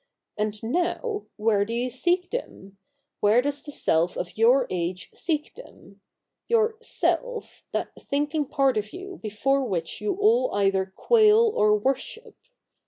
[0.35, 2.79] And now, where do you seek them?
[3.19, 6.01] Where does the Self of your age seek them—
[6.49, 12.33] your Self, that thinking part of you before which you all either quail or worship